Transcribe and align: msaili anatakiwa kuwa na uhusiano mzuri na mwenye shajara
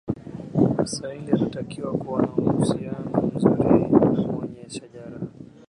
msaili 0.83 1.31
anatakiwa 1.31 1.91
kuwa 1.91 2.21
na 2.21 2.27
uhusiano 2.27 3.31
mzuri 3.35 3.63
na 3.63 4.31
mwenye 4.31 4.69
shajara 4.69 5.19